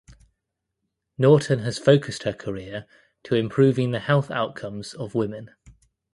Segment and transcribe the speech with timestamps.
[1.19, 2.87] Norton has focused her career
[3.21, 5.51] to improving the health outcomes of women.